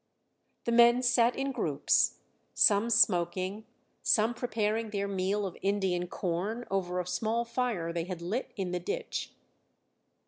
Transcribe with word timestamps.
The 0.65 0.71
men 0.71 1.03
sat 1.03 1.35
in 1.35 1.51
groups; 1.51 2.17
some 2.55 2.89
smoking, 2.89 3.67
some 4.01 4.33
preparing 4.33 4.89
their 4.89 5.07
meal 5.07 5.45
of 5.45 5.55
Indian 5.61 6.07
corn 6.07 6.65
over 6.71 6.99
a 6.99 7.05
small 7.05 7.45
fire 7.45 7.93
they 7.93 8.05
had 8.05 8.19
lit 8.19 8.51
in 8.55 8.71
the 8.71 8.79
ditch. 8.79 9.31